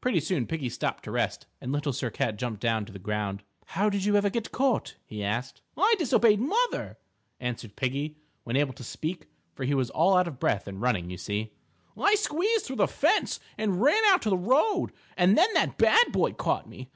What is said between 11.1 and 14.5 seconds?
you see. "I squeezed through the fence and ran out to the